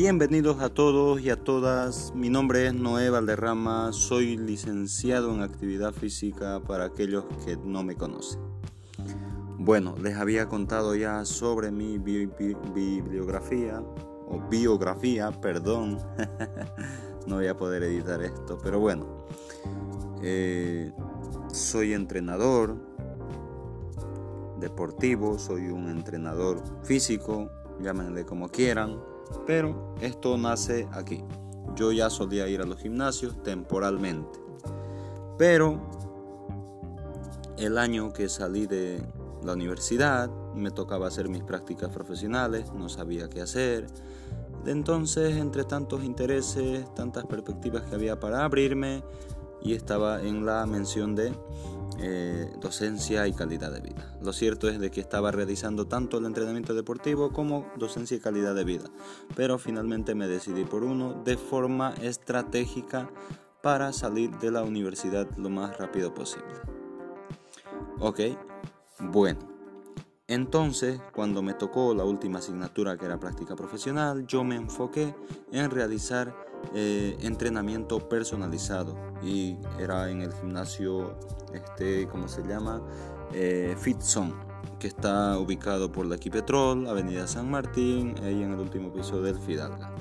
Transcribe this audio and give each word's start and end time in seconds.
Bienvenidos 0.00 0.60
a 0.60 0.68
todos 0.68 1.20
y 1.20 1.28
a 1.28 1.34
todas. 1.34 2.14
Mi 2.14 2.30
nombre 2.30 2.68
es 2.68 2.72
Noé 2.72 3.10
Valderrama. 3.10 3.92
Soy 3.92 4.36
licenciado 4.36 5.34
en 5.34 5.42
actividad 5.42 5.92
física 5.92 6.60
para 6.60 6.84
aquellos 6.84 7.24
que 7.44 7.56
no 7.56 7.82
me 7.82 7.96
conocen. 7.96 8.40
Bueno, 9.58 9.96
les 10.00 10.14
había 10.14 10.48
contado 10.48 10.94
ya 10.94 11.24
sobre 11.24 11.72
mi 11.72 11.98
bibliografía 11.98 13.80
o 14.28 14.40
biografía, 14.48 15.32
perdón. 15.32 15.98
no 17.26 17.34
voy 17.34 17.48
a 17.48 17.56
poder 17.56 17.82
editar 17.82 18.22
esto, 18.22 18.56
pero 18.62 18.78
bueno. 18.78 19.26
Eh, 20.22 20.92
soy 21.52 21.92
entrenador 21.92 22.76
deportivo, 24.60 25.40
soy 25.40 25.70
un 25.70 25.88
entrenador 25.90 26.62
físico, 26.84 27.50
llámenle 27.80 28.24
como 28.24 28.48
quieran, 28.48 29.07
pero 29.46 29.94
esto 30.00 30.36
nace 30.36 30.88
aquí. 30.92 31.24
Yo 31.74 31.92
ya 31.92 32.10
solía 32.10 32.48
ir 32.48 32.60
a 32.60 32.66
los 32.66 32.78
gimnasios 32.78 33.42
temporalmente, 33.42 34.38
pero 35.36 35.80
el 37.56 37.78
año 37.78 38.12
que 38.12 38.28
salí 38.28 38.66
de 38.66 39.02
la 39.42 39.52
universidad 39.52 40.30
me 40.54 40.70
tocaba 40.70 41.06
hacer 41.06 41.28
mis 41.28 41.44
prácticas 41.44 41.90
profesionales, 41.90 42.72
no 42.72 42.88
sabía 42.88 43.28
qué 43.28 43.40
hacer. 43.40 43.86
De 44.64 44.72
entonces, 44.72 45.36
entre 45.36 45.64
tantos 45.64 46.02
intereses, 46.02 46.92
tantas 46.94 47.24
perspectivas 47.26 47.84
que 47.84 47.94
había 47.94 48.18
para 48.18 48.44
abrirme, 48.44 49.02
y 49.62 49.74
estaba 49.74 50.22
en 50.22 50.46
la 50.46 50.64
mención 50.66 51.14
de 51.14 51.32
eh, 51.98 52.52
docencia 52.60 53.26
y 53.26 53.32
calidad 53.32 53.72
de 53.72 53.80
vida. 53.80 54.16
Lo 54.22 54.32
cierto 54.32 54.68
es 54.68 54.78
de 54.78 54.90
que 54.90 55.00
estaba 55.00 55.30
realizando 55.30 55.86
tanto 55.86 56.18
el 56.18 56.26
entrenamiento 56.26 56.74
deportivo 56.74 57.32
como 57.32 57.66
docencia 57.76 58.16
y 58.16 58.20
calidad 58.20 58.54
de 58.54 58.64
vida, 58.64 58.90
pero 59.34 59.58
finalmente 59.58 60.14
me 60.14 60.28
decidí 60.28 60.64
por 60.64 60.84
uno 60.84 61.22
de 61.24 61.36
forma 61.36 61.94
estratégica 62.02 63.10
para 63.62 63.92
salir 63.92 64.30
de 64.38 64.50
la 64.50 64.62
universidad 64.62 65.28
lo 65.36 65.50
más 65.50 65.76
rápido 65.78 66.14
posible. 66.14 66.54
Ok, 67.98 68.20
bueno. 69.00 69.57
Entonces, 70.28 71.00
cuando 71.14 71.40
me 71.40 71.54
tocó 71.54 71.94
la 71.94 72.04
última 72.04 72.40
asignatura 72.40 72.98
que 72.98 73.06
era 73.06 73.18
práctica 73.18 73.56
profesional, 73.56 74.26
yo 74.26 74.44
me 74.44 74.56
enfoqué 74.56 75.14
en 75.52 75.70
realizar 75.70 76.34
eh, 76.74 77.16
entrenamiento 77.22 78.10
personalizado 78.10 78.94
y 79.22 79.56
era 79.78 80.10
en 80.10 80.20
el 80.20 80.34
gimnasio, 80.34 81.16
este, 81.54 82.06
¿cómo 82.08 82.28
se 82.28 82.42
llama? 82.42 82.82
Eh, 83.32 83.74
FitZone, 83.78 84.34
que 84.78 84.88
está 84.88 85.38
ubicado 85.38 85.90
por 85.90 86.04
la 86.04 86.16
Equipetrol, 86.16 86.86
Avenida 86.88 87.26
San 87.26 87.50
Martín, 87.50 88.14
ahí 88.22 88.42
en 88.42 88.52
el 88.52 88.60
último 88.60 88.92
piso 88.92 89.22
del 89.22 89.38
Fidalga. 89.38 89.94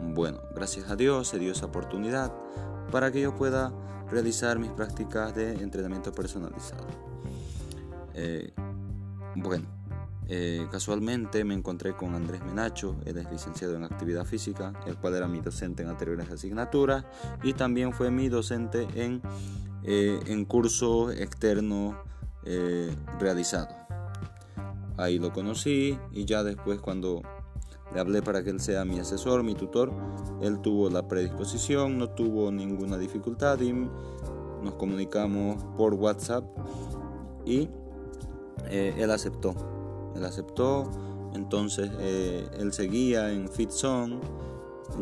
Bueno, 0.00 0.38
gracias 0.54 0.88
a 0.90 0.96
Dios 0.96 1.28
se 1.28 1.38
dio 1.38 1.52
esa 1.52 1.66
oportunidad 1.66 2.32
para 2.90 3.12
que 3.12 3.20
yo 3.20 3.36
pueda 3.36 3.70
realizar 4.10 4.58
mis 4.58 4.70
prácticas 4.70 5.34
de 5.34 5.52
entrenamiento 5.62 6.10
personalizado. 6.10 6.86
Eh, 8.14 8.50
bueno, 9.42 9.66
eh, 10.28 10.66
casualmente 10.70 11.42
me 11.44 11.54
encontré 11.54 11.96
con 11.96 12.14
Andrés 12.14 12.40
Menacho, 12.44 12.96
él 13.04 13.18
es 13.18 13.30
licenciado 13.30 13.74
en 13.74 13.84
actividad 13.84 14.24
física, 14.24 14.72
el 14.86 14.96
cual 14.96 15.16
era 15.16 15.26
mi 15.26 15.40
docente 15.40 15.82
en 15.82 15.88
anteriores 15.88 16.30
asignaturas 16.30 17.04
y 17.42 17.54
también 17.54 17.92
fue 17.92 18.10
mi 18.10 18.28
docente 18.28 18.86
en, 18.94 19.22
eh, 19.82 20.20
en 20.26 20.44
curso 20.44 21.10
externo 21.10 21.96
eh. 22.44 22.94
Ahí 24.96 25.18
lo 25.18 25.32
conocí 25.32 25.98
y 26.12 26.24
ya 26.24 26.42
después 26.42 26.80
cuando 26.80 27.22
le 27.92 28.00
hablé 28.00 28.22
para 28.22 28.42
que 28.44 28.50
él 28.50 28.60
sea 28.60 28.84
mi 28.84 28.98
asesor, 28.98 29.42
mi 29.42 29.54
tutor, 29.54 29.92
él 30.42 30.60
tuvo 30.60 30.90
la 30.90 31.08
predisposición, 31.08 31.98
no 31.98 32.10
tuvo 32.10 32.52
ninguna 32.52 32.98
dificultad 32.98 33.60
y 33.60 33.72
nos 33.72 34.74
comunicamos 34.74 35.62
por 35.76 35.94
WhatsApp 35.94 36.44
y 37.44 37.68
él 38.68 39.10
aceptó. 39.10 39.54
Él 40.14 40.24
aceptó, 40.24 40.90
entonces 41.34 41.90
eh, 42.00 42.48
él 42.58 42.72
seguía 42.72 43.32
en 43.32 43.48
FitZone, 43.48 44.20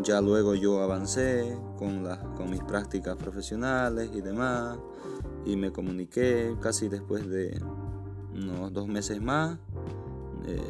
ya 0.02 0.20
luego 0.20 0.54
yo 0.54 0.82
avancé 0.82 1.56
con, 1.78 2.06
con 2.36 2.50
mis 2.50 2.62
prácticas 2.62 3.16
profesionales 3.16 4.10
y 4.14 4.20
demás, 4.20 4.78
y 5.46 5.56
me 5.56 5.72
comuniqué 5.72 6.54
casi 6.60 6.88
después 6.88 7.28
de 7.28 7.60
unos 8.34 8.72
dos 8.72 8.86
meses 8.86 9.20
más, 9.20 9.58
eh, 10.46 10.60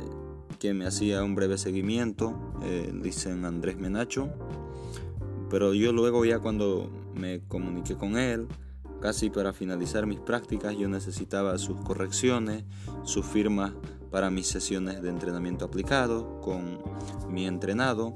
que 0.59 0.75
me 0.75 0.87
hacía 0.87 1.23
un 1.23 1.35
breve 1.35 1.59
seguimiento, 1.59 2.35
eh, 2.63 2.93
dicen 3.03 3.45
Andrés 3.45 3.77
Menacho, 3.77 4.29
pero 5.51 5.75
yo 5.75 5.93
luego 5.93 6.25
ya 6.25 6.39
cuando 6.39 6.91
me 7.15 7.41
comuniqué 7.49 7.97
con 7.97 8.17
él, 8.17 8.47
Casi 9.01 9.31
para 9.31 9.53
finalizar 9.53 10.07
mis 10.07 10.19
prácticas 10.19 10.77
yo 10.77 10.89
necesitaba 10.89 11.57
sus 11.59 11.81
correcciones, 11.83 12.65
sus 13.05 13.25
firmas 13.25 13.73
para 14.11 14.31
mis 14.31 14.47
sesiones 14.47 15.03
de 15.03 15.09
entrenamiento 15.09 15.65
aplicado 15.65 16.41
con 16.41 16.81
mi 17.29 17.47
entrenado. 17.47 18.15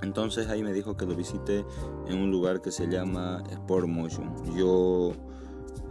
Entonces 0.00 0.48
ahí 0.48 0.62
me 0.62 0.72
dijo 0.72 0.96
que 0.96 1.06
lo 1.06 1.16
visite 1.16 1.64
en 2.06 2.18
un 2.18 2.30
lugar 2.30 2.62
que 2.62 2.70
se 2.70 2.86
llama 2.86 3.42
Sport 3.50 3.88
Motion. 3.88 4.56
Yo 4.56 5.12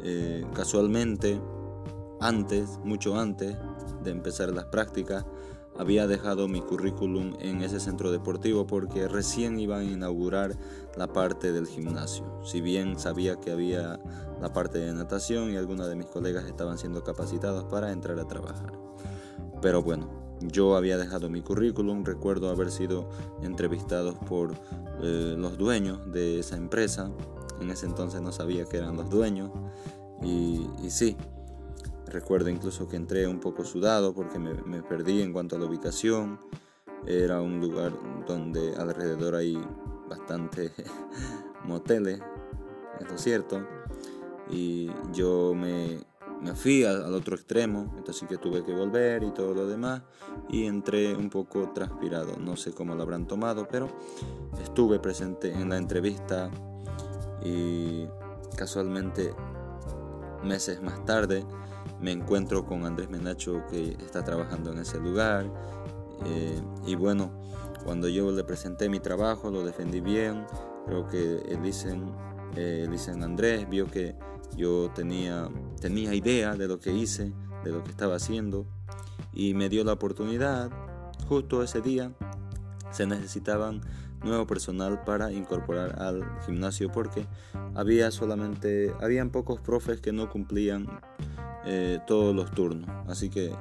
eh, 0.04 0.46
casualmente, 0.54 1.42
antes, 2.22 2.80
mucho 2.86 3.20
antes 3.20 3.58
de 4.04 4.12
empezar 4.12 4.54
las 4.54 4.66
prácticas, 4.66 5.26
había 5.78 6.08
dejado 6.08 6.48
mi 6.48 6.62
currículum 6.62 7.36
en 7.40 7.62
ese 7.62 7.80
centro 7.80 8.12
deportivo 8.12 8.66
porque 8.66 9.08
recién 9.08 9.60
iban 9.60 9.82
a 9.82 9.84
inaugurar 9.84 10.58
la 10.96 11.08
parte 11.08 11.52
del 11.52 11.68
gimnasio. 11.68 12.26
Si 12.44 12.62
bien 12.62 13.00
sabía 13.00 13.36
que 13.36 13.52
había 13.52 14.00
la 14.42 14.54
parte 14.54 14.80
de 14.80 14.94
natación 14.94 15.52
y 15.52 15.58
algunos 15.58 15.88
de 15.88 15.96
mis 15.96 16.08
colegas 16.08 16.46
estaban 16.46 16.78
siendo 16.78 17.04
capacitados 17.04 17.66
para 17.66 17.92
entrar 17.92 18.20
a 18.20 18.28
trabajar. 18.28 18.74
Pero 19.62 19.82
bueno, 19.82 20.10
yo 20.42 20.76
había 20.76 20.98
dejado 20.98 21.30
mi 21.30 21.42
currículum, 21.42 22.04
recuerdo 22.04 22.50
haber 22.50 22.72
sido 22.72 23.10
entrevistado 23.42 24.14
por 24.20 24.54
eh, 25.02 25.36
los 25.38 25.58
dueños 25.58 26.12
de 26.12 26.40
esa 26.40 26.58
empresa. 26.58 27.12
En 27.60 27.72
ese 27.72 27.88
entonces 27.88 28.22
no 28.22 28.32
sabía 28.32 28.66
que 28.66 28.78
eran 28.78 28.96
los 28.96 29.10
dueños. 29.10 29.52
Y, 30.22 30.68
y 30.84 30.90
sí, 30.90 31.18
Recuerdo 32.08 32.50
incluso 32.50 32.88
que 32.88 32.96
entré 32.96 33.28
un 33.28 33.40
poco 33.40 33.66
sudado 33.66 34.14
porque 34.14 34.40
me, 34.40 34.82
perdí 34.82 35.22
en 35.22 35.34
cuanto 35.34 35.56
a 35.56 35.60
la 35.60 35.66
ubicación. 35.66 36.40
Era 37.06 37.42
un 37.42 37.60
lugar 37.60 37.94
donde 38.26 38.76
alrededor 38.76 39.36
hay 39.36 39.58
bastante 40.10 40.72
moteles, 41.66 42.22
es 43.00 43.12
lo 43.12 43.18
cierto. 43.18 43.68
Y 44.50 44.90
yo 45.12 45.54
me, 45.54 46.00
fui 46.56 46.86
al, 46.86 47.14
otro 47.14 47.36
extremo, 47.36 47.94
entonces 47.98 48.28
que 48.28 48.38
tuve 48.38 48.64
que 48.64 48.74
volver 48.74 49.24
y 49.24 49.32
todo 49.32 49.54
lo 49.54 49.68
demás. 49.68 50.02
Y 50.48 50.66
entré 50.66 51.14
un 51.14 51.30
poco 51.30 51.72
transpirado, 51.74 52.38
no 52.38 52.56
sé 52.56 52.72
cómo 52.72 52.96
lo 52.96 53.04
habrán 53.04 53.28
tomado, 53.28 53.68
pero 53.70 53.90
estuve 54.64 55.00
presente 55.00 55.52
en 55.52 55.70
la 55.70 55.78
entrevista 55.78 56.50
y 57.44 58.08
casualmente 58.56 59.34
meses 60.44 60.82
más 60.82 61.04
tarde 61.04 61.46
me 62.02 62.12
encuentro 62.12 62.66
con 62.66 62.86
Andrés 62.86 63.10
Menacho 63.10 63.64
que 63.70 63.98
está 64.06 64.24
trabajando 64.24 64.72
en 64.72 64.80
ese 64.80 65.00
lugar. 65.00 65.46
Eh, 66.26 66.62
y 66.86 66.96
bueno, 66.96 67.32
cuando 67.84 68.08
yo 68.08 68.32
le 68.32 68.44
presenté 68.44 68.90
mi 68.90 69.00
trabajo, 69.00 69.50
lo 69.50 69.64
defendí 69.66 70.02
bien. 70.02 70.46
Creo 70.86 71.08
que 71.08 71.42
él 71.48 71.62
dicen, 71.62 72.12
eh, 72.56 72.88
dicen 72.90 73.24
Andrés 73.24 73.68
vio 73.70 73.88
que 73.88 74.16
yo 74.56 74.92
tenía, 74.94 75.50
tenía 75.80 76.14
idea 76.14 76.56
de 76.56 76.68
lo 76.68 76.80
que 76.80 76.92
hice, 76.94 77.34
de 77.64 77.72
lo 77.72 77.84
que 77.84 77.92
estaba 77.92 78.16
haciendo. 78.16 78.66
Y 79.34 79.54
me 79.54 79.70
dio 79.70 79.84
la 79.84 79.94
oportunidad, 79.94 80.72
justo 81.28 81.62
ese 81.64 81.82
día, 81.82 82.12
se 82.92 83.06
necesitaban 83.06 83.82
nuevo 84.24 84.48
personal 84.48 85.04
para 85.04 85.32
incorporar 85.32 86.02
al 86.02 86.26
gimnasio 86.46 86.92
porque 86.92 87.26
había 87.76 88.12
solamente 88.12 88.94
habían 89.00 89.30
pocos 89.30 89.60
profes 89.60 90.02
que 90.02 90.12
no 90.12 90.30
cumplían 90.30 90.88
eh, 91.66 92.00
todos 92.08 92.36
los 92.36 92.52
turnos. 92.52 92.90
Así 93.08 93.30
que 93.30 93.54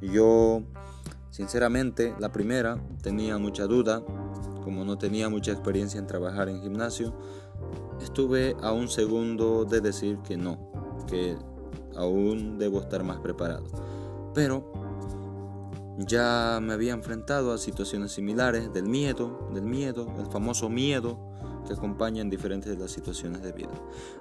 yo, 0.00 0.62
sinceramente, 1.30 2.14
la 2.18 2.32
primera 2.32 2.78
tenía 3.02 3.38
mucha 3.38 3.66
duda, 3.66 4.02
como 4.62 4.84
no 4.84 4.98
tenía 4.98 5.28
mucha 5.28 5.52
experiencia 5.52 5.98
en 5.98 6.06
trabajar 6.06 6.48
en 6.48 6.60
gimnasio, 6.62 7.14
estuve 8.00 8.56
a 8.62 8.72
un 8.72 8.88
segundo 8.88 9.64
de 9.64 9.80
decir 9.80 10.18
que 10.26 10.36
no, 10.36 10.70
que 11.06 11.36
aún 11.96 12.58
debo 12.58 12.80
estar 12.80 13.04
más 13.04 13.18
preparado. 13.18 13.64
Pero 14.34 14.72
ya 15.98 16.58
me 16.60 16.72
había 16.72 16.92
enfrentado 16.92 17.52
a 17.52 17.58
situaciones 17.58 18.12
similares 18.12 18.72
del 18.72 18.86
miedo, 18.86 19.48
del 19.54 19.64
miedo, 19.64 20.12
el 20.18 20.26
famoso 20.26 20.68
miedo 20.68 21.33
que 21.64 21.72
acompañan 21.72 22.30
diferentes 22.30 22.70
de 22.70 22.78
las 22.78 22.90
situaciones 22.90 23.42
de 23.42 23.52
vida. 23.52 23.72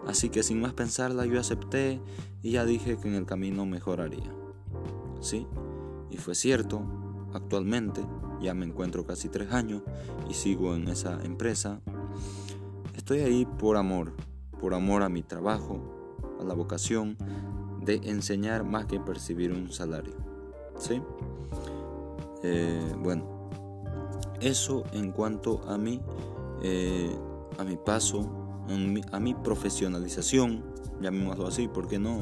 Así 0.07 0.29
que 0.29 0.43
sin 0.43 0.61
más 0.61 0.73
pensarla 0.73 1.25
yo 1.25 1.39
acepté 1.39 2.01
y 2.41 2.51
ya 2.51 2.65
dije 2.65 2.97
que 2.97 3.07
en 3.07 3.15
el 3.15 3.25
camino 3.25 3.65
mejoraría. 3.65 4.31
¿Sí? 5.21 5.47
Y 6.09 6.17
fue 6.17 6.35
cierto, 6.35 6.81
actualmente 7.33 8.05
ya 8.41 8.53
me 8.53 8.65
encuentro 8.65 9.05
casi 9.05 9.29
tres 9.29 9.51
años 9.51 9.81
y 10.29 10.33
sigo 10.33 10.75
en 10.75 10.87
esa 10.87 11.23
empresa. 11.23 11.81
Estoy 12.95 13.19
ahí 13.19 13.45
por 13.45 13.77
amor, 13.77 14.13
por 14.59 14.73
amor 14.73 15.01
a 15.01 15.09
mi 15.09 15.23
trabajo, 15.23 15.79
a 16.39 16.43
la 16.43 16.53
vocación 16.53 17.17
de 17.81 18.01
enseñar 18.03 18.63
más 18.63 18.85
que 18.85 18.99
percibir 18.99 19.51
un 19.51 19.71
salario. 19.71 20.13
¿Sí? 20.77 21.01
Eh, 22.43 22.95
bueno, 22.99 23.49
eso 24.41 24.83
en 24.91 25.11
cuanto 25.11 25.61
a 25.67 25.77
mí, 25.77 26.01
eh, 26.61 27.15
a 27.57 27.63
mi 27.63 27.77
paso, 27.77 28.29
a 29.11 29.19
mi, 29.19 29.33
profesionalización, 29.33 30.63
llamémoslo 31.01 31.47
así, 31.47 31.67
¿por 31.67 31.87
qué 31.87 31.99
no? 31.99 32.21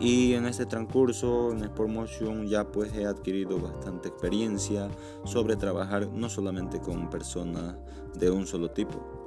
Y 0.00 0.34
en 0.34 0.46
este 0.46 0.66
transcurso 0.66 1.52
en 1.52 1.62
Sport 1.62 1.90
Motion 1.90 2.46
ya 2.48 2.64
pues 2.66 2.92
he 2.94 3.06
adquirido 3.06 3.60
bastante 3.60 4.08
experiencia 4.08 4.88
sobre 5.24 5.56
trabajar 5.56 6.08
no 6.08 6.28
solamente 6.28 6.80
con 6.80 7.10
personas 7.10 7.76
de 8.14 8.30
un 8.30 8.46
solo 8.46 8.70
tipo. 8.70 9.24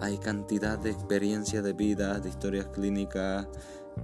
Hay 0.00 0.18
cantidad 0.18 0.78
de 0.78 0.90
experiencia 0.90 1.62
de 1.62 1.72
vida, 1.72 2.20
de 2.20 2.28
historias 2.28 2.66
clínicas, 2.68 3.48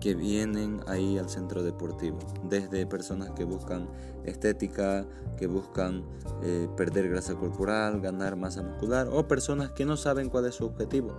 que 0.00 0.14
vienen 0.14 0.81
ahí 0.87 1.16
al 1.19 1.28
centro 1.28 1.62
deportivo, 1.62 2.19
desde 2.44 2.87
personas 2.87 3.31
que 3.31 3.44
buscan 3.44 3.88
estética, 4.25 5.06
que 5.38 5.46
buscan 5.46 6.04
eh, 6.43 6.69
perder 6.76 7.08
grasa 7.08 7.34
corporal, 7.34 8.00
ganar 8.00 8.37
masa 8.37 8.62
muscular, 8.62 9.08
o 9.10 9.26
personas 9.26 9.70
que 9.70 9.84
no 9.84 9.96
saben 9.96 10.28
cuál 10.28 10.46
es 10.46 10.56
su 10.56 10.66
objetivo. 10.66 11.14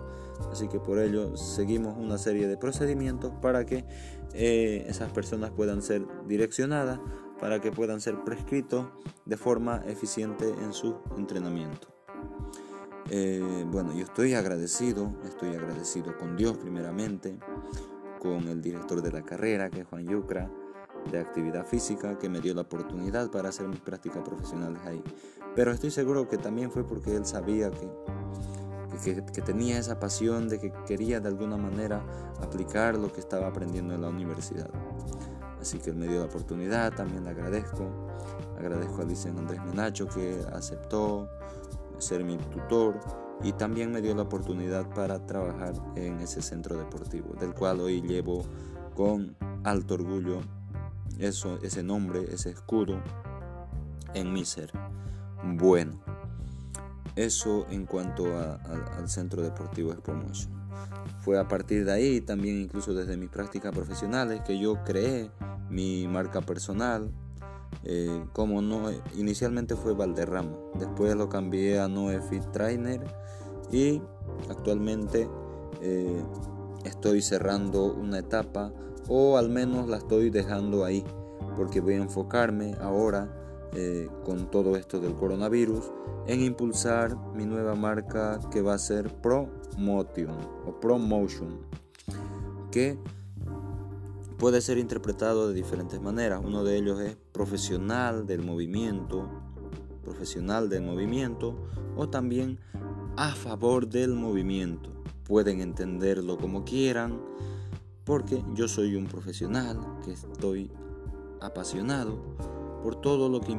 Así 0.51 0.67
que 0.67 0.79
por 0.79 0.99
ello 0.99 1.35
seguimos 1.37 1.97
una 1.97 2.17
serie 2.17 2.47
de 2.47 2.57
procedimientos 2.57 3.33
para 3.41 3.65
que 3.65 3.85
eh, 4.33 4.85
esas 4.87 5.11
personas 5.11 5.51
puedan 5.51 5.81
ser 5.81 6.05
direccionadas, 6.27 6.99
para 7.39 7.59
que 7.59 7.71
puedan 7.71 8.01
ser 8.01 8.23
prescritos 8.23 8.87
de 9.25 9.37
forma 9.37 9.81
eficiente 9.87 10.47
en 10.61 10.73
su 10.73 10.97
entrenamiento. 11.17 11.96
Eh, 13.09 13.65
bueno, 13.71 13.93
yo 13.93 14.03
estoy 14.03 14.33
agradecido, 14.33 15.13
estoy 15.25 15.55
agradecido 15.55 16.17
con 16.17 16.35
Dios 16.35 16.57
primeramente, 16.57 17.37
con 18.19 18.47
el 18.47 18.61
director 18.61 19.01
de 19.01 19.11
la 19.11 19.23
carrera, 19.23 19.69
que 19.69 19.81
es 19.81 19.87
Juan 19.87 20.05
Yucra, 20.07 20.51
de 21.09 21.19
actividad 21.19 21.65
física, 21.65 22.17
que 22.17 22.27
me 22.27 22.41
dio 22.41 22.53
la 22.53 22.61
oportunidad 22.61 23.31
para 23.31 23.49
hacer 23.49 23.67
mis 23.67 23.79
prácticas 23.79 24.23
profesionales 24.23 24.81
ahí. 24.85 25.01
Pero 25.55 25.71
estoy 25.71 25.91
seguro 25.91 26.27
que 26.27 26.37
también 26.37 26.69
fue 26.69 26.85
porque 26.85 27.15
él 27.15 27.25
sabía 27.25 27.71
que, 27.71 29.23
que, 29.31 29.41
tenía 29.41 29.79
esa 29.79 29.99
pasión 29.99 30.49
de 30.49 30.59
que 30.59 30.73
quería 30.85 31.21
de 31.21 31.29
alguna 31.29 31.55
manera 31.55 32.03
aplicar 32.41 32.97
lo 32.97 33.13
que 33.13 33.21
estaba 33.21 33.47
aprendiendo 33.47 33.93
en 33.93 34.01
la 34.01 34.09
universidad. 34.09 34.69
Así 35.61 35.79
que 35.79 35.91
él 35.91 35.95
me 35.95 36.07
dio 36.07 36.19
la 36.19 36.25
oportunidad, 36.25 36.93
también 36.93 37.23
le 37.23 37.29
agradezco. 37.29 37.89
Agradezco 38.57 39.01
a 39.01 39.05
Licen 39.05 39.37
Andrés 39.37 39.63
Menacho 39.63 40.07
que 40.07 40.41
aceptó 40.51 41.29
ser 41.99 42.23
mi 42.23 42.37
tutor 42.37 42.99
y 43.43 43.53
también 43.53 43.91
me 43.91 44.01
dio 44.01 44.15
la 44.15 44.23
oportunidad 44.23 44.89
para 44.93 45.25
trabajar 45.25 45.73
en 45.95 46.19
ese 46.19 46.41
centro 46.41 46.77
deportivo, 46.77 47.35
del 47.39 47.53
cual 47.53 47.79
hoy 47.81 48.01
llevo 48.01 48.43
con 48.95 49.35
alto 49.63 49.93
orgullo 49.95 50.41
eso, 51.19 51.59
ese 51.61 51.83
nombre, 51.83 52.25
ese 52.31 52.51
escudo 52.51 53.01
en 54.13 54.33
mi 54.33 54.45
ser. 54.45 54.71
Bueno, 55.43 55.99
eso 57.15 57.65
en 57.69 57.85
cuanto 57.85 58.25
al 58.37 59.09
centro 59.09 59.41
deportivo 59.41 59.91
Expomotion. 59.91 60.55
Fue 61.19 61.39
a 61.39 61.47
partir 61.47 61.85
de 61.85 61.91
ahí, 61.91 62.21
también 62.21 62.61
incluso 62.61 62.93
desde 62.93 63.17
mis 63.17 63.29
prácticas 63.29 63.73
profesionales, 63.73 64.41
que 64.45 64.59
yo 64.59 64.83
creé 64.83 65.31
mi 65.69 66.07
marca 66.07 66.41
personal, 66.41 67.11
eh, 67.83 68.25
como 68.33 68.61
no, 68.61 68.89
inicialmente 69.15 69.75
fue 69.75 69.93
Valderrama, 69.93 70.55
después 70.77 71.15
lo 71.15 71.29
cambié 71.29 71.79
a 71.79 71.87
Noe 71.87 72.21
Fit 72.21 72.43
Trainer 72.51 73.01
y 73.71 74.01
actualmente 74.49 75.29
eh, 75.81 76.23
estoy 76.85 77.21
cerrando 77.21 77.93
una 77.93 78.19
etapa 78.19 78.71
o 79.07 79.37
al 79.37 79.49
menos 79.49 79.87
la 79.87 79.97
estoy 79.97 80.29
dejando 80.29 80.85
ahí 80.85 81.03
porque 81.55 81.81
voy 81.81 81.95
a 81.95 81.97
enfocarme 81.97 82.75
ahora 82.81 83.33
eh, 83.73 84.07
con 84.25 84.49
todo 84.49 84.75
esto 84.75 84.99
del 84.99 85.13
coronavirus 85.13 85.91
en 86.25 86.41
impulsar 86.41 87.17
mi 87.35 87.45
nueva 87.45 87.75
marca 87.75 88.39
que 88.51 88.61
va 88.61 88.73
a 88.73 88.79
ser 88.79 89.13
Promotion 89.21 90.37
o 90.65 90.79
Promotion 90.79 91.59
que 92.71 92.97
puede 94.37 94.61
ser 94.61 94.77
interpretado 94.77 95.47
de 95.47 95.53
diferentes 95.53 95.99
maneras. 95.99 96.41
Uno 96.43 96.63
de 96.63 96.77
ellos 96.77 96.99
es 96.99 97.17
profesional 97.31 98.25
del 98.27 98.43
movimiento, 98.43 99.29
profesional 100.03 100.69
del 100.69 100.83
movimiento 100.83 101.55
o 101.95 102.09
también 102.09 102.59
a 103.15 103.33
favor 103.33 103.87
del 103.87 104.13
movimiento. 104.13 104.91
Pueden 105.23 105.59
entenderlo 105.59 106.37
como 106.37 106.63
quieran, 106.63 107.19
porque 108.05 108.43
yo 108.53 108.67
soy 108.67 108.95
un 108.95 109.07
profesional 109.07 109.79
que 110.05 110.13
estoy 110.13 110.71
apasionado 111.41 112.17
por 112.83 113.01
todo 113.01 113.27
lo 113.27 113.41
que 113.41 113.51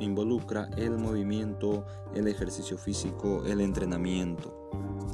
involucra 0.00 0.70
el 0.76 0.98
movimiento, 0.98 1.84
el 2.14 2.28
ejercicio 2.28 2.78
físico, 2.78 3.42
el 3.46 3.60
entrenamiento, 3.60 4.70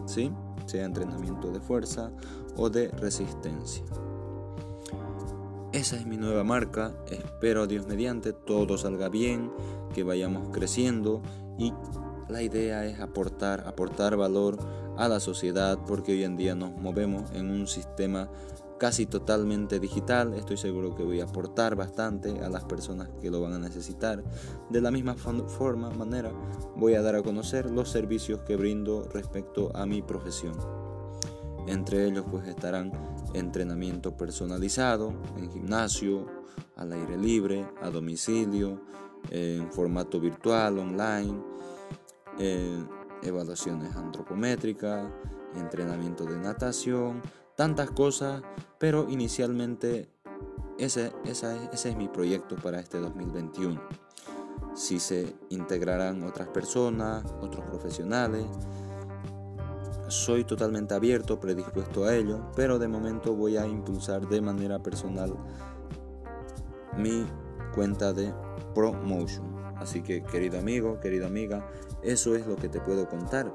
¿sí? 0.06 0.30
sea 0.66 0.84
entrenamiento 0.84 1.50
de 1.50 1.60
fuerza 1.60 2.12
o 2.56 2.68
de 2.68 2.88
resistencia. 2.88 3.84
Esa 5.72 5.96
es 5.96 6.04
mi 6.04 6.18
nueva 6.18 6.44
marca, 6.44 6.92
espero 7.10 7.62
a 7.62 7.66
Dios 7.66 7.86
mediante 7.86 8.34
todo 8.34 8.76
salga 8.76 9.08
bien, 9.08 9.50
que 9.94 10.02
vayamos 10.02 10.50
creciendo 10.50 11.22
y 11.58 11.72
la 12.28 12.42
idea 12.42 12.84
es 12.84 13.00
aportar, 13.00 13.66
aportar 13.66 14.18
valor 14.18 14.58
a 14.98 15.08
la 15.08 15.18
sociedad 15.18 15.78
porque 15.86 16.12
hoy 16.12 16.24
en 16.24 16.36
día 16.36 16.54
nos 16.54 16.72
movemos 16.72 17.30
en 17.32 17.50
un 17.50 17.66
sistema 17.66 18.28
casi 18.78 19.06
totalmente 19.06 19.80
digital. 19.80 20.34
Estoy 20.34 20.58
seguro 20.58 20.94
que 20.94 21.04
voy 21.04 21.20
a 21.20 21.24
aportar 21.24 21.74
bastante 21.74 22.40
a 22.40 22.50
las 22.50 22.64
personas 22.64 23.08
que 23.22 23.30
lo 23.30 23.40
van 23.40 23.54
a 23.54 23.58
necesitar. 23.58 24.22
De 24.68 24.82
la 24.82 24.90
misma 24.90 25.14
forma, 25.14 25.88
manera, 25.88 26.32
voy 26.76 26.96
a 26.96 27.02
dar 27.02 27.14
a 27.14 27.22
conocer 27.22 27.70
los 27.70 27.88
servicios 27.88 28.42
que 28.42 28.56
brindo 28.56 29.08
respecto 29.14 29.74
a 29.74 29.86
mi 29.86 30.02
profesión. 30.02 30.81
Entre 31.66 32.06
ellos 32.06 32.24
pues 32.30 32.46
estarán 32.48 32.92
entrenamiento 33.34 34.16
personalizado 34.16 35.14
en 35.36 35.50
gimnasio, 35.50 36.26
al 36.76 36.92
aire 36.92 37.16
libre, 37.16 37.66
a 37.80 37.90
domicilio, 37.90 38.80
en 39.30 39.70
formato 39.72 40.20
virtual, 40.20 40.78
online, 40.78 41.40
eh, 42.38 42.84
evaluaciones 43.22 43.94
antropométricas, 43.94 45.06
entrenamiento 45.54 46.24
de 46.24 46.38
natación, 46.38 47.22
tantas 47.56 47.90
cosas, 47.90 48.42
pero 48.78 49.08
inicialmente 49.08 50.08
ese, 50.78 51.12
ese 51.24 51.68
es 51.72 51.96
mi 51.96 52.08
proyecto 52.08 52.56
para 52.56 52.80
este 52.80 52.98
2021. 52.98 53.80
Si 54.74 54.98
se 54.98 55.36
integrarán 55.50 56.22
otras 56.22 56.48
personas, 56.48 57.24
otros 57.40 57.64
profesionales, 57.66 58.46
soy 60.12 60.44
totalmente 60.44 60.94
abierto, 60.94 61.40
predispuesto 61.40 62.04
a 62.04 62.14
ello, 62.14 62.50
pero 62.54 62.78
de 62.78 62.86
momento 62.86 63.34
voy 63.34 63.56
a 63.56 63.66
impulsar 63.66 64.28
de 64.28 64.40
manera 64.40 64.78
personal 64.78 65.34
mi 66.96 67.26
cuenta 67.74 68.12
de 68.12 68.32
promotion. 68.74 69.56
Así 69.76 70.02
que 70.02 70.22
querido 70.22 70.58
amigo, 70.58 71.00
querida 71.00 71.26
amiga, 71.26 71.66
eso 72.02 72.36
es 72.36 72.46
lo 72.46 72.56
que 72.56 72.68
te 72.68 72.80
puedo 72.80 73.08
contar. 73.08 73.52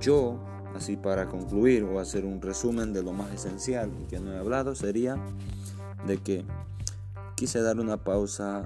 Yo, 0.00 0.40
así 0.74 0.96
para 0.96 1.28
concluir 1.28 1.84
o 1.84 2.00
hacer 2.00 2.24
un 2.24 2.40
resumen 2.40 2.92
de 2.92 3.02
lo 3.02 3.12
más 3.12 3.30
esencial 3.32 3.90
que 4.08 4.20
no 4.20 4.32
he 4.32 4.38
hablado, 4.38 4.74
sería 4.74 5.16
de 6.06 6.16
que 6.18 6.44
quise 7.36 7.60
dar 7.60 7.78
una 7.78 7.98
pausa 7.98 8.64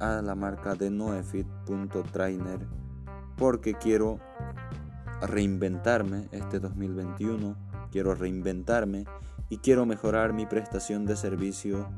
a 0.00 0.20
la 0.22 0.34
marca 0.34 0.74
de 0.74 0.90
noefit.trainer 0.90 2.66
porque 3.36 3.74
quiero 3.74 4.18
reinventarme 5.26 6.28
este 6.32 6.60
2021, 6.60 7.56
quiero 7.90 8.14
reinventarme 8.14 9.04
y 9.48 9.58
quiero 9.58 9.86
mejorar 9.86 10.32
mi 10.32 10.46
prestación 10.46 11.06
de 11.06 11.16
servicio, 11.16 11.88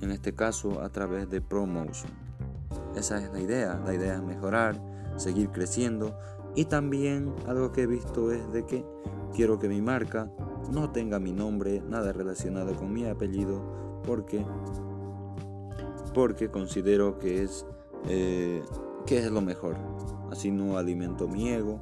en 0.00 0.10
este 0.10 0.34
caso 0.34 0.82
a 0.82 0.88
través 0.90 1.30
de 1.30 1.40
Promotion. 1.40 2.10
Esa 2.96 3.18
es 3.22 3.32
la 3.32 3.40
idea, 3.40 3.80
la 3.84 3.94
idea 3.94 4.14
es 4.14 4.22
mejorar, 4.22 4.80
seguir 5.16 5.50
creciendo 5.50 6.18
y 6.54 6.66
también 6.66 7.34
algo 7.46 7.72
que 7.72 7.82
he 7.82 7.86
visto 7.86 8.32
es 8.32 8.52
de 8.52 8.66
que 8.66 8.84
quiero 9.34 9.58
que 9.58 9.68
mi 9.68 9.80
marca 9.80 10.30
no 10.70 10.90
tenga 10.90 11.18
mi 11.18 11.32
nombre, 11.32 11.82
nada 11.88 12.12
relacionado 12.12 12.74
con 12.74 12.92
mi 12.92 13.06
apellido, 13.06 14.02
porque, 14.04 14.44
porque 16.14 16.50
considero 16.50 17.18
que 17.18 17.42
es, 17.42 17.66
eh, 18.08 18.62
que 19.06 19.18
es 19.18 19.30
lo 19.30 19.40
mejor. 19.40 19.76
Así 20.32 20.50
no 20.50 20.78
alimento 20.78 21.28
mi 21.28 21.50
ego, 21.50 21.78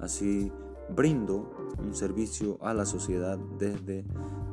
así 0.00 0.50
brindo 0.88 1.54
un 1.78 1.94
servicio 1.94 2.58
a 2.60 2.74
la 2.74 2.84
sociedad 2.84 3.38
desde, 3.60 4.04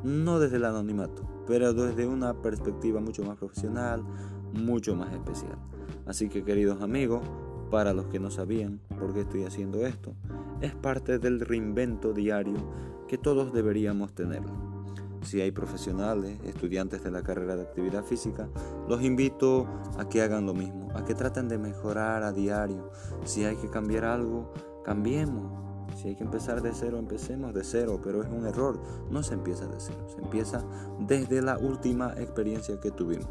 no 0.04 0.38
desde 0.38 0.58
el 0.58 0.64
anonimato, 0.64 1.28
pero 1.48 1.74
desde 1.74 2.06
una 2.06 2.32
perspectiva 2.42 3.00
mucho 3.00 3.24
más 3.24 3.38
profesional, 3.38 4.04
mucho 4.52 4.94
más 4.94 5.12
especial. 5.12 5.58
Así 6.06 6.28
que 6.28 6.44
queridos 6.44 6.80
amigos, 6.80 7.22
para 7.72 7.92
los 7.92 8.06
que 8.06 8.20
no 8.20 8.30
sabían 8.30 8.80
por 9.00 9.12
qué 9.14 9.22
estoy 9.22 9.42
haciendo 9.42 9.84
esto, 9.84 10.14
es 10.60 10.76
parte 10.76 11.18
del 11.18 11.40
reinvento 11.40 12.12
diario 12.12 12.54
que 13.08 13.18
todos 13.18 13.52
deberíamos 13.52 14.14
tener. 14.14 14.42
Si 15.22 15.40
hay 15.40 15.50
profesionales, 15.52 16.38
estudiantes 16.44 17.02
de 17.04 17.10
la 17.10 17.22
carrera 17.22 17.56
de 17.56 17.62
actividad 17.62 18.04
física, 18.04 18.48
los 18.88 19.02
invito 19.02 19.66
a 19.98 20.08
que 20.08 20.22
hagan 20.22 20.46
lo 20.46 20.54
mismo, 20.54 20.88
a 20.94 21.04
que 21.04 21.14
traten 21.14 21.48
de 21.48 21.58
mejorar 21.58 22.22
a 22.22 22.32
diario. 22.32 22.90
Si 23.24 23.44
hay 23.44 23.56
que 23.56 23.68
cambiar 23.68 24.04
algo, 24.04 24.52
cambiemos. 24.84 25.60
Si 25.96 26.08
hay 26.08 26.16
que 26.16 26.24
empezar 26.24 26.62
de 26.62 26.72
cero, 26.72 26.98
empecemos 26.98 27.52
de 27.52 27.64
cero, 27.64 28.00
pero 28.02 28.22
es 28.22 28.28
un 28.30 28.46
error. 28.46 28.80
No 29.10 29.22
se 29.22 29.34
empieza 29.34 29.66
de 29.66 29.78
cero, 29.78 30.06
se 30.08 30.20
empieza 30.22 30.64
desde 31.00 31.42
la 31.42 31.58
última 31.58 32.14
experiencia 32.16 32.80
que 32.80 32.90
tuvimos. 32.90 33.28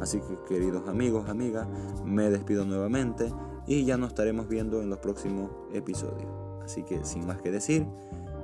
Así 0.00 0.20
que 0.20 0.36
queridos 0.48 0.88
amigos, 0.88 1.28
amigas, 1.28 1.68
me 2.04 2.28
despido 2.30 2.64
nuevamente 2.64 3.32
y 3.66 3.84
ya 3.84 3.96
nos 3.96 4.08
estaremos 4.08 4.48
viendo 4.48 4.82
en 4.82 4.90
los 4.90 4.98
próximos 4.98 5.50
episodios. 5.72 6.30
Así 6.64 6.82
que 6.82 7.04
sin 7.04 7.26
más 7.26 7.40
que 7.40 7.50
decir, 7.50 7.86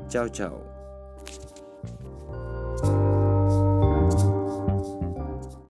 chao 0.08 0.28
chao. 0.28 0.69